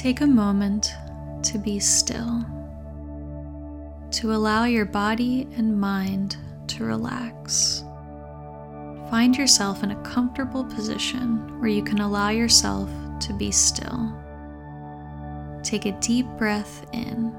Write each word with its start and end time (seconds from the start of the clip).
Take 0.00 0.22
a 0.22 0.26
moment 0.26 0.94
to 1.42 1.58
be 1.58 1.78
still, 1.78 2.42
to 4.12 4.32
allow 4.32 4.64
your 4.64 4.86
body 4.86 5.46
and 5.58 5.78
mind 5.78 6.38
to 6.68 6.84
relax. 6.84 7.84
Find 9.10 9.36
yourself 9.36 9.82
in 9.82 9.90
a 9.90 10.02
comfortable 10.02 10.64
position 10.64 11.60
where 11.60 11.68
you 11.68 11.82
can 11.82 12.00
allow 12.00 12.30
yourself 12.30 12.88
to 13.20 13.34
be 13.34 13.50
still. 13.50 14.10
Take 15.62 15.84
a 15.84 15.92
deep 16.00 16.26
breath 16.38 16.86
in 16.94 17.34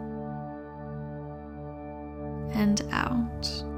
and 2.53 2.83
out 2.91 3.70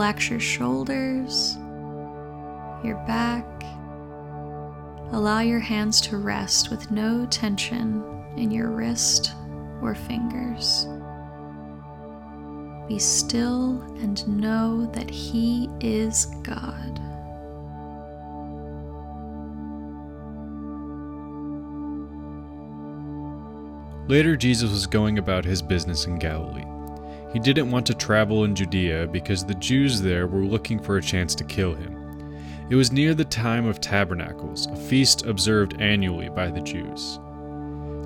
Relax 0.00 0.30
your 0.30 0.40
shoulders, 0.40 1.58
your 2.82 2.96
back. 3.06 3.44
Allow 5.12 5.40
your 5.40 5.58
hands 5.58 6.00
to 6.00 6.16
rest 6.16 6.70
with 6.70 6.90
no 6.90 7.26
tension 7.26 8.02
in 8.38 8.50
your 8.50 8.70
wrist 8.70 9.34
or 9.82 9.94
fingers. 9.94 10.86
Be 12.88 12.98
still 12.98 13.82
and 14.00 14.26
know 14.26 14.86
that 14.94 15.10
He 15.10 15.68
is 15.80 16.24
God. 16.44 16.98
Later, 24.08 24.34
Jesus 24.34 24.70
was 24.70 24.86
going 24.86 25.18
about 25.18 25.44
his 25.44 25.60
business 25.60 26.06
in 26.06 26.18
Galilee. 26.18 26.79
He 27.32 27.38
didn't 27.38 27.70
want 27.70 27.86
to 27.86 27.94
travel 27.94 28.44
in 28.44 28.56
Judea 28.56 29.06
because 29.06 29.44
the 29.44 29.54
Jews 29.54 30.00
there 30.00 30.26
were 30.26 30.44
looking 30.44 30.80
for 30.80 30.96
a 30.96 31.02
chance 31.02 31.34
to 31.36 31.44
kill 31.44 31.74
him. 31.74 31.96
It 32.70 32.74
was 32.74 32.92
near 32.92 33.14
the 33.14 33.24
time 33.24 33.66
of 33.66 33.80
Tabernacles, 33.80 34.66
a 34.66 34.76
feast 34.76 35.26
observed 35.26 35.80
annually 35.80 36.28
by 36.28 36.50
the 36.50 36.60
Jews. 36.60 37.18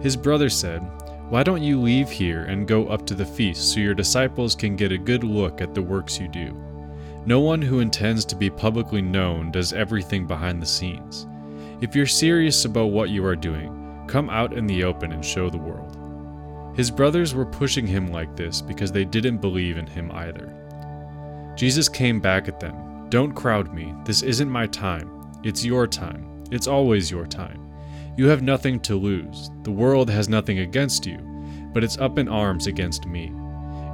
His 0.03 0.17
brother 0.17 0.51
said, 0.51 0.81
Why 1.31 1.43
don't 1.43 1.63
you 1.63 1.81
leave 1.81 2.11
here 2.11 2.45
and 2.45 2.69
go 2.69 2.87
up 2.89 3.07
to 3.07 3.15
the 3.15 3.25
feast 3.25 3.73
so 3.73 3.81
your 3.81 3.95
disciples 3.95 4.55
can 4.55 4.77
get 4.77 4.93
a 4.93 4.99
good 4.99 5.25
look 5.25 5.63
at 5.63 5.75
the 5.75 5.83
works 5.83 6.19
you 6.19 6.29
do? 6.29 6.55
No 7.27 7.41
one 7.41 7.63
who 7.63 7.81
intends 7.81 8.27
to 8.27 8.37
be 8.37 8.51
publicly 8.51 9.01
known 9.01 9.51
does 9.51 9.73
everything 9.73 10.27
behind 10.27 10.61
the 10.61 10.67
scenes. 10.67 11.27
If 11.81 11.97
you're 11.97 12.07
serious 12.07 12.67
about 12.67 12.87
what 12.87 13.09
you 13.09 13.25
are 13.25 13.37
doing, 13.37 14.05
come 14.07 14.29
out 14.29 14.53
in 14.53 14.67
the 14.67 14.85
open 14.85 15.13
and 15.13 15.25
show 15.25 15.49
the 15.49 15.57
world. 15.57 15.94
His 16.75 16.91
brothers 16.91 17.35
were 17.35 17.47
pushing 17.47 17.87
him 17.87 18.11
like 18.11 18.35
this 18.37 18.61
because 18.61 18.91
they 18.91 19.05
didn't 19.05 19.39
believe 19.39 19.79
in 19.79 19.87
him 19.87 20.11
either. 20.13 20.53
Jesus 21.57 21.89
came 21.89 22.21
back 22.21 22.49
at 22.49 22.59
them 22.59 23.09
Don't 23.11 23.33
crowd 23.33 23.73
me. 23.73 23.95
This 24.05 24.23
isn't 24.23 24.51
my 24.51 24.67
time. 24.67 25.09
It's 25.45 25.65
your 25.65 25.87
time. 25.87 26.45
It's 26.51 26.67
always 26.67 27.11
your 27.11 27.27
time. 27.27 27.61
You 28.17 28.29
have 28.29 28.43
nothing 28.43 28.81
to 28.81 28.97
lose. 28.97 29.51
The 29.63 29.71
world 29.71 30.11
has 30.11 30.29
nothing 30.29 30.61
against 30.61 31.07
you, 31.07 31.19
but 31.73 31.85
it's 31.85 31.99
up 31.99 32.19
in 32.19 32.29
arms 32.29 32.67
against 32.67 33.07
me. 33.07 33.33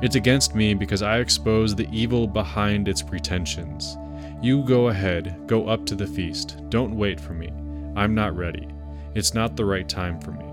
It's 0.03 0.17
against 0.17 0.55
me 0.55 0.73
because 0.75 1.03
I 1.03 1.19
expose 1.19 1.75
the 1.75 1.89
evil 1.91 2.27
behind 2.27 2.89
its 2.89 3.03
pretensions. 3.03 3.97
You 4.43 4.65
go 4.65 4.89
ahead, 4.89 5.47
go 5.47 5.69
up 5.69 5.85
to 5.87 5.95
the 5.95 6.07
feast. 6.07 6.59
Don't 6.71 6.97
wait 6.97 7.21
for 7.21 7.35
me. 7.35 7.51
I'm 7.95 8.15
not 8.15 8.37
ready. 8.37 8.69
It's 9.15 9.35
not 9.35 9.57
the 9.57 9.67
right 9.67 9.89
time 9.89 10.19
for 10.21 10.33
me. 10.33 10.50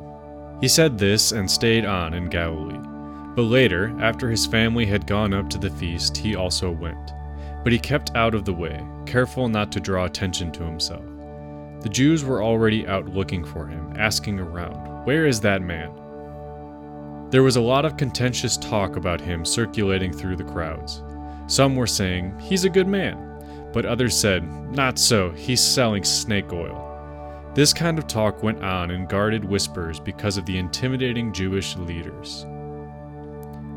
He 0.59 0.67
said 0.67 0.97
this 0.97 1.31
and 1.31 1.49
stayed 1.49 1.85
on 1.85 2.13
in 2.13 2.29
Galilee. 2.29 2.79
But 3.35 3.43
later, 3.43 3.95
after 4.01 4.29
his 4.29 4.47
family 4.47 4.85
had 4.87 5.05
gone 5.05 5.33
up 5.33 5.49
to 5.51 5.59
the 5.59 5.69
feast, 5.69 6.17
he 6.17 6.35
also 6.35 6.71
went. 6.71 7.13
But 7.63 7.71
he 7.71 7.77
kept 7.77 8.15
out 8.15 8.33
of 8.33 8.45
the 8.45 8.53
way, 8.53 8.83
careful 9.05 9.47
not 9.49 9.71
to 9.73 9.79
draw 9.79 10.05
attention 10.05 10.51
to 10.53 10.63
himself. 10.63 11.05
The 11.81 11.89
Jews 11.89 12.25
were 12.25 12.41
already 12.41 12.87
out 12.87 13.07
looking 13.07 13.45
for 13.45 13.67
him, 13.67 13.93
asking 13.97 14.39
around, 14.39 15.05
Where 15.05 15.27
is 15.27 15.39
that 15.41 15.61
man? 15.61 15.91
There 17.29 17.43
was 17.43 17.57
a 17.57 17.61
lot 17.61 17.85
of 17.85 17.97
contentious 17.97 18.57
talk 18.57 18.95
about 18.95 19.21
him 19.21 19.45
circulating 19.45 20.11
through 20.11 20.37
the 20.37 20.43
crowds. 20.43 21.03
Some 21.45 21.75
were 21.75 21.85
saying, 21.85 22.39
He's 22.39 22.65
a 22.65 22.69
good 22.69 22.87
man, 22.87 23.69
but 23.73 23.85
others 23.85 24.19
said, 24.19 24.43
Not 24.71 24.97
so, 24.97 25.29
he's 25.31 25.61
selling 25.61 26.03
snake 26.03 26.51
oil. 26.51 26.86
This 27.53 27.73
kind 27.73 27.97
of 27.97 28.07
talk 28.07 28.43
went 28.43 28.63
on 28.63 28.91
in 28.91 29.07
guarded 29.07 29.43
whispers 29.43 29.99
because 29.99 30.37
of 30.37 30.45
the 30.45 30.57
intimidating 30.57 31.33
Jewish 31.33 31.75
leaders. 31.75 32.45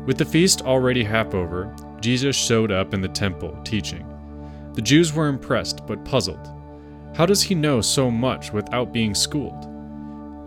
With 0.05 0.17
the 0.17 0.25
feast 0.25 0.61
already 0.61 1.03
half 1.03 1.33
over, 1.33 1.75
Jesus 1.99 2.35
showed 2.35 2.71
up 2.71 2.93
in 2.93 3.01
the 3.01 3.07
temple 3.07 3.57
teaching. 3.63 4.07
The 4.73 4.81
Jews 4.81 5.13
were 5.13 5.27
impressed 5.27 5.85
but 5.85 6.03
puzzled. 6.05 6.49
How 7.15 7.25
does 7.25 7.43
he 7.43 7.55
know 7.55 7.81
so 7.81 8.09
much 8.09 8.53
without 8.53 8.93
being 8.93 9.13
schooled? 9.13 9.67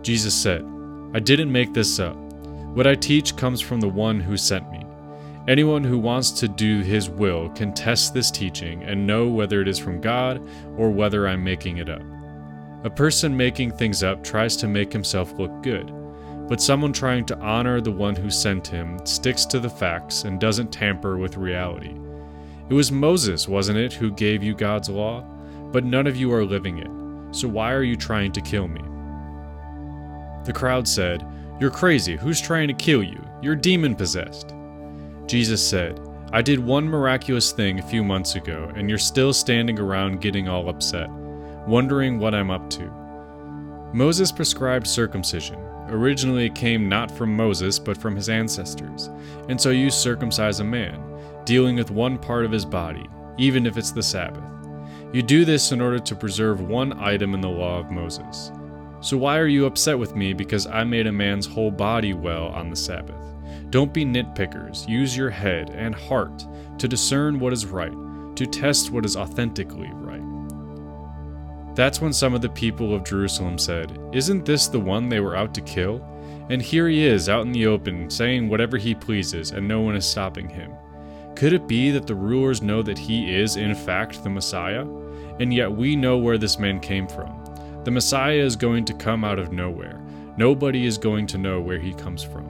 Jesus 0.03 0.33
said, 0.33 0.65
I 1.13 1.19
didn't 1.19 1.51
make 1.51 1.73
this 1.73 1.99
up. 1.99 2.15
What 2.75 2.87
I 2.87 2.95
teach 2.95 3.37
comes 3.37 3.61
from 3.61 3.79
the 3.79 3.87
one 3.87 4.19
who 4.19 4.35
sent 4.35 4.69
me. 4.71 4.85
Anyone 5.47 5.83
who 5.83 5.99
wants 5.99 6.31
to 6.31 6.47
do 6.47 6.81
his 6.81 7.09
will 7.09 7.49
can 7.49 7.73
test 7.73 8.13
this 8.13 8.31
teaching 8.31 8.83
and 8.83 9.05
know 9.05 9.27
whether 9.27 9.61
it 9.61 9.67
is 9.67 9.77
from 9.77 10.01
God 10.01 10.41
or 10.75 10.89
whether 10.89 11.27
I'm 11.27 11.43
making 11.43 11.77
it 11.77 11.89
up. 11.89 12.01
A 12.85 12.89
person 12.91 13.35
making 13.35 13.71
things 13.71 14.03
up 14.03 14.23
tries 14.23 14.55
to 14.57 14.67
make 14.67 14.93
himself 14.93 15.33
look 15.39 15.63
good, 15.63 15.91
but 16.47 16.61
someone 16.61 16.93
trying 16.93 17.25
to 17.25 17.39
honor 17.39 17.81
the 17.81 17.91
one 17.91 18.15
who 18.15 18.29
sent 18.29 18.67
him 18.67 19.03
sticks 19.07 19.43
to 19.47 19.59
the 19.59 19.71
facts 19.71 20.23
and 20.23 20.39
doesn't 20.39 20.71
tamper 20.71 21.17
with 21.17 21.35
reality. 21.35 21.95
It 22.69 22.75
was 22.75 22.91
Moses, 22.91 23.47
wasn't 23.47 23.79
it, 23.79 23.91
who 23.91 24.11
gave 24.11 24.43
you 24.43 24.53
God's 24.53 24.87
law? 24.87 25.21
But 25.71 25.83
none 25.83 26.05
of 26.05 26.15
you 26.15 26.31
are 26.31 26.45
living 26.45 26.77
it, 26.77 27.35
so 27.35 27.47
why 27.47 27.73
are 27.73 27.81
you 27.81 27.95
trying 27.95 28.31
to 28.33 28.41
kill 28.41 28.67
me? 28.67 28.83
The 30.45 30.53
crowd 30.53 30.87
said, 30.87 31.25
You're 31.59 31.71
crazy. 31.71 32.15
Who's 32.17 32.39
trying 32.39 32.67
to 32.67 32.75
kill 32.75 33.01
you? 33.01 33.19
You're 33.41 33.55
demon 33.55 33.95
possessed. 33.95 34.53
Jesus 35.25 35.67
said, 35.67 35.99
I 36.31 36.43
did 36.43 36.59
one 36.59 36.87
miraculous 36.87 37.51
thing 37.51 37.79
a 37.79 37.87
few 37.89 38.03
months 38.03 38.35
ago, 38.35 38.71
and 38.75 38.89
you're 38.89 38.99
still 38.99 39.33
standing 39.33 39.79
around 39.79 40.21
getting 40.21 40.47
all 40.47 40.69
upset 40.69 41.09
wondering 41.67 42.19
what 42.19 42.35
I'm 42.35 42.51
up 42.51 42.69
to. 42.71 42.91
Moses 43.93 44.31
prescribed 44.31 44.87
circumcision. 44.87 45.59
Originally, 45.87 46.47
it 46.47 46.55
came 46.55 46.89
not 46.89 47.11
from 47.11 47.35
Moses, 47.35 47.77
but 47.79 47.97
from 47.97 48.15
his 48.15 48.29
ancestors, 48.29 49.09
and 49.49 49.59
so 49.59 49.69
you 49.69 49.89
circumcise 49.89 50.59
a 50.59 50.63
man, 50.63 51.01
dealing 51.45 51.75
with 51.75 51.91
one 51.91 52.17
part 52.17 52.43
of 52.43 52.51
his 52.51 52.65
body, 52.65 53.07
even 53.37 53.65
if 53.65 53.77
it's 53.77 53.91
the 53.91 54.01
Sabbath. 54.01 54.43
You 55.13 55.21
do 55.21 55.45
this 55.45 55.71
in 55.71 55.81
order 55.81 55.99
to 55.99 56.15
preserve 56.15 56.61
one 56.61 56.99
item 56.99 57.33
in 57.33 57.41
the 57.41 57.47
law 57.47 57.79
of 57.79 57.91
Moses. 57.91 58.51
So 58.99 59.15
why 59.15 59.37
are 59.37 59.47
you 59.47 59.65
upset 59.67 59.97
with 59.97 60.15
me 60.15 60.33
because 60.33 60.65
I 60.65 60.83
made 60.83 61.05
a 61.05 61.11
man's 61.11 61.45
whole 61.45 61.71
body 61.71 62.13
well 62.13 62.47
on 62.47 62.69
the 62.71 62.75
Sabbath? 62.75 63.15
Don't 63.69 63.93
be 63.93 64.03
nitpickers. 64.03 64.87
Use 64.89 65.15
your 65.15 65.29
head 65.29 65.69
and 65.69 65.93
heart 65.93 66.45
to 66.79 66.87
discern 66.87 67.39
what 67.39 67.53
is 67.53 67.65
right, 67.65 67.93
to 68.35 68.45
test 68.45 68.91
what 68.91 69.05
is 69.05 69.15
authentically 69.15 69.91
right. 69.93 70.24
That's 71.75 71.99
when 71.99 72.13
some 72.13 72.33
of 72.33 72.41
the 72.41 72.49
people 72.49 72.95
of 72.95 73.03
Jerusalem 73.03 73.57
said, 73.57 73.99
Isn't 74.13 74.45
this 74.45 74.67
the 74.67 74.79
one 74.79 75.09
they 75.09 75.19
were 75.19 75.35
out 75.35 75.53
to 75.55 75.61
kill? 75.61 76.01
And 76.49 76.61
here 76.61 76.87
he 76.87 77.03
is 77.03 77.27
out 77.27 77.45
in 77.45 77.51
the 77.51 77.67
open, 77.67 78.09
saying 78.09 78.47
whatever 78.47 78.77
he 78.77 78.95
pleases, 78.95 79.51
and 79.51 79.67
no 79.67 79.81
one 79.81 79.95
is 79.95 80.05
stopping 80.05 80.47
him. 80.47 80.71
Could 81.35 81.51
it 81.51 81.67
be 81.67 81.91
that 81.91 82.07
the 82.07 82.15
rulers 82.15 82.61
know 82.61 82.81
that 82.81 82.97
he 82.97 83.35
is, 83.35 83.57
in 83.57 83.75
fact, 83.75 84.23
the 84.23 84.29
Messiah? 84.29 84.87
And 85.39 85.53
yet 85.53 85.69
we 85.69 85.97
know 85.97 86.17
where 86.17 86.37
this 86.37 86.57
man 86.57 86.79
came 86.79 87.07
from. 87.07 87.43
The 87.83 87.91
Messiah 87.91 88.39
is 88.39 88.55
going 88.55 88.85
to 88.85 88.93
come 88.93 89.25
out 89.25 89.37
of 89.37 89.51
nowhere. 89.51 90.01
Nobody 90.37 90.85
is 90.85 90.97
going 90.97 91.27
to 91.27 91.37
know 91.37 91.59
where 91.59 91.79
he 91.79 91.93
comes 91.93 92.23
from. 92.23 92.45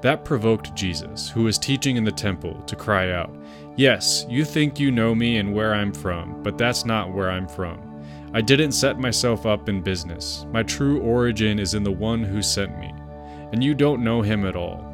That 0.00 0.24
provoked 0.24 0.74
Jesus, 0.74 1.28
who 1.28 1.42
was 1.42 1.58
teaching 1.58 1.96
in 1.96 2.04
the 2.04 2.10
temple, 2.10 2.54
to 2.62 2.74
cry 2.74 3.12
out, 3.12 3.34
Yes, 3.76 4.24
you 4.30 4.46
think 4.46 4.80
you 4.80 4.90
know 4.90 5.14
me 5.14 5.36
and 5.36 5.52
where 5.52 5.74
I'm 5.74 5.92
from, 5.92 6.42
but 6.42 6.56
that's 6.56 6.86
not 6.86 7.12
where 7.12 7.30
I'm 7.30 7.46
from. 7.46 7.89
I 8.32 8.40
didn't 8.40 8.72
set 8.72 9.00
myself 9.00 9.44
up 9.44 9.68
in 9.68 9.82
business. 9.82 10.46
My 10.52 10.62
true 10.62 11.00
origin 11.00 11.58
is 11.58 11.74
in 11.74 11.82
the 11.82 11.90
one 11.90 12.22
who 12.22 12.42
sent 12.42 12.78
me, 12.78 12.94
and 13.52 13.62
you 13.62 13.74
don't 13.74 14.04
know 14.04 14.22
him 14.22 14.46
at 14.46 14.54
all. 14.54 14.86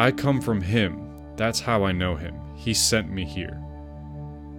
I 0.00 0.12
come 0.12 0.40
from 0.40 0.62
him. 0.62 1.10
That's 1.36 1.60
how 1.60 1.84
I 1.84 1.92
know 1.92 2.16
him. 2.16 2.40
He 2.54 2.72
sent 2.72 3.10
me 3.10 3.26
here. 3.26 3.62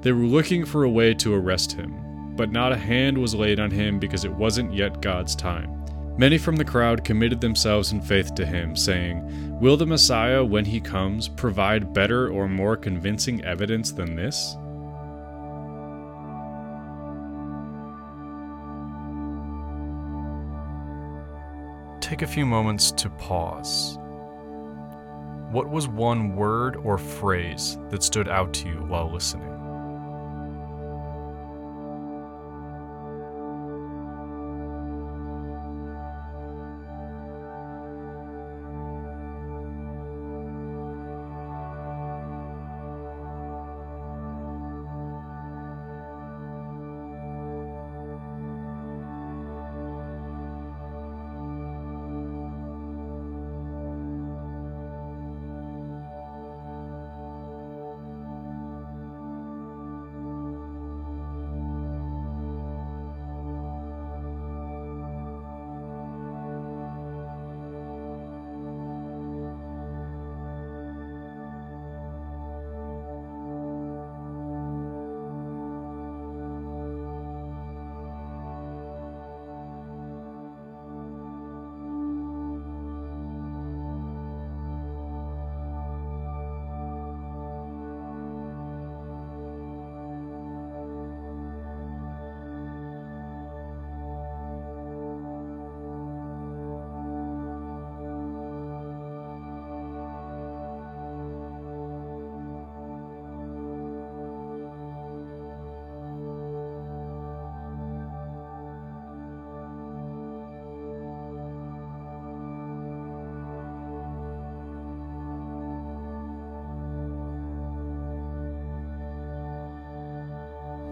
They 0.01 0.11
were 0.11 0.25
looking 0.25 0.65
for 0.65 0.83
a 0.83 0.89
way 0.89 1.15
to 1.15 1.33
arrest 1.33 1.71
him, 1.71 2.35
but 2.35 2.51
not 2.51 2.71
a 2.71 2.77
hand 2.77 3.17
was 3.17 3.33
laid 3.33 3.59
on 3.59 3.71
him 3.71 3.97
because 3.97 4.23
it 4.23 4.31
wasn't 4.31 4.71
yet 4.71 5.01
God's 5.01 5.35
time. 5.35 5.83
Many 6.19 6.37
from 6.37 6.55
the 6.55 6.65
crowd 6.65 7.03
committed 7.03 7.41
themselves 7.41 7.91
in 7.91 8.01
faith 8.01 8.35
to 8.35 8.45
him, 8.45 8.75
saying, 8.75 9.59
Will 9.59 9.77
the 9.77 9.85
Messiah, 9.85 10.43
when 10.43 10.65
he 10.65 10.79
comes, 10.79 11.27
provide 11.27 11.93
better 11.93 12.29
or 12.29 12.47
more 12.47 12.77
convincing 12.77 13.43
evidence 13.43 13.91
than 13.91 14.15
this? 14.15 14.55
Take 22.07 22.21
a 22.21 22.27
few 22.27 22.45
moments 22.45 22.89
to 22.93 23.09
pause. 23.09 23.99
what 25.51 25.69
was 25.69 25.89
one 25.89 26.37
word 26.37 26.77
or 26.77 26.97
phrase 26.97 27.77
that 27.89 28.01
stood 28.01 28.29
out 28.29 28.53
to 28.53 28.69
you 28.69 28.75
while 28.87 29.11
listening? 29.11 29.56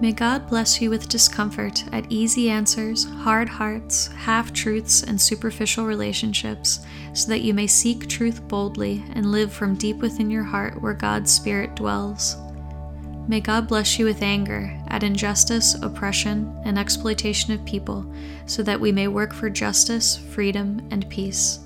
May 0.06 0.12
God 0.12 0.48
bless 0.48 0.80
you 0.80 0.92
with 0.92 1.10
discomfort 1.10 1.84
at 1.92 2.06
easy 2.12 2.48
answers, 2.48 3.06
hard 3.06 3.50
hearts, 3.50 4.06
half 4.10 4.54
truths, 4.54 5.02
and 5.02 5.20
superficial 5.20 5.88
relationships, 5.88 6.86
so 7.14 7.28
that 7.30 7.42
you 7.42 7.56
may 7.56 7.66
seek 7.66 8.08
truth 8.08 8.48
boldly 8.48 9.04
and 9.16 9.32
live 9.32 9.52
from 9.52 9.74
deep 9.74 9.98
within 9.98 10.30
your 10.30 10.44
heart 10.44 10.80
where 10.80 10.94
God's 10.94 11.34
Spirit 11.34 11.76
dwells. 11.76 12.38
May 13.28 13.42
God 13.42 13.68
bless 13.68 13.98
you 13.98 14.06
with 14.06 14.22
anger 14.22 14.80
at 14.90 15.02
injustice, 15.02 15.74
oppression, 15.82 16.56
and 16.66 16.78
exploitation 16.78 17.52
of 17.54 17.66
people, 17.66 18.06
so 18.46 18.62
that 18.62 18.80
we 18.80 18.92
may 18.92 19.08
work 19.08 19.34
for 19.34 19.50
justice, 19.50 20.18
freedom, 20.18 20.88
and 20.92 21.10
peace. 21.10 21.65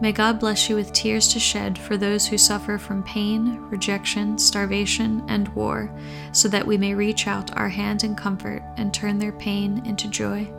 May 0.00 0.12
God 0.12 0.40
bless 0.40 0.68
you 0.68 0.74
with 0.74 0.92
tears 0.92 1.28
to 1.28 1.40
shed 1.40 1.78
for 1.78 1.96
those 1.96 2.26
who 2.26 2.36
suffer 2.36 2.78
from 2.78 3.04
pain, 3.04 3.58
rejection, 3.70 4.36
starvation, 4.36 5.22
and 5.28 5.48
war, 5.54 5.90
so 6.32 6.48
that 6.48 6.66
we 6.66 6.76
may 6.76 6.94
reach 6.94 7.26
out 7.26 7.56
our 7.56 7.68
hand 7.68 8.02
in 8.02 8.16
comfort 8.16 8.62
and 8.76 8.92
turn 8.92 9.18
their 9.18 9.32
pain 9.32 9.82
into 9.86 10.08
joy. 10.08 10.52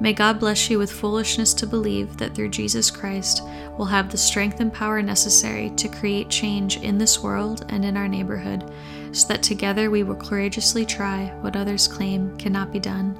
May 0.00 0.12
God 0.12 0.38
bless 0.38 0.68
you 0.68 0.78
with 0.78 0.92
foolishness 0.92 1.54
to 1.54 1.66
believe 1.66 2.16
that 2.18 2.34
through 2.34 2.50
Jesus 2.50 2.90
Christ 2.90 3.42
we'll 3.78 3.86
have 3.86 4.10
the 4.10 4.18
strength 4.18 4.60
and 4.60 4.72
power 4.72 5.00
necessary 5.00 5.70
to 5.70 5.88
create 5.88 6.28
change 6.28 6.76
in 6.78 6.98
this 6.98 7.22
world 7.22 7.64
and 7.68 7.84
in 7.84 7.96
our 7.96 8.08
neighborhood, 8.08 8.70
so 9.12 9.28
that 9.28 9.42
together 9.42 9.90
we 9.90 10.02
will 10.02 10.16
courageously 10.16 10.84
try 10.84 11.26
what 11.40 11.56
others 11.56 11.88
claim 11.88 12.36
cannot 12.36 12.72
be 12.72 12.80
done. 12.80 13.18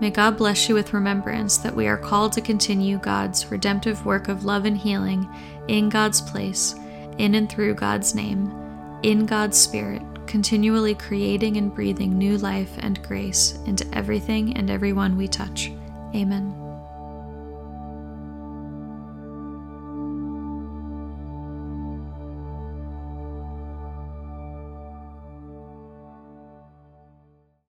May 0.00 0.10
God 0.10 0.36
bless 0.36 0.68
you 0.68 0.74
with 0.74 0.92
remembrance 0.92 1.56
that 1.58 1.74
we 1.74 1.86
are 1.86 1.96
called 1.96 2.32
to 2.32 2.42
continue 2.42 2.98
God's 2.98 3.50
redemptive 3.50 4.04
work 4.04 4.28
of 4.28 4.44
love 4.44 4.66
and 4.66 4.76
healing 4.76 5.26
in 5.68 5.88
God's 5.88 6.20
place, 6.20 6.74
in 7.16 7.34
and 7.34 7.48
through 7.48 7.74
God's 7.74 8.14
name, 8.14 8.52
in 9.02 9.24
God's 9.24 9.56
Spirit, 9.56 10.02
continually 10.26 10.94
creating 10.94 11.56
and 11.56 11.74
breathing 11.74 12.18
new 12.18 12.36
life 12.36 12.72
and 12.80 13.02
grace 13.04 13.58
into 13.64 13.86
everything 13.96 14.56
and 14.56 14.70
everyone 14.70 15.16
we 15.16 15.28
touch. 15.28 15.72
Amen. 16.14 16.65